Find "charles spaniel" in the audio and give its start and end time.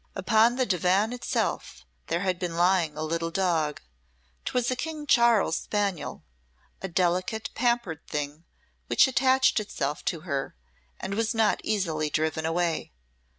5.05-6.23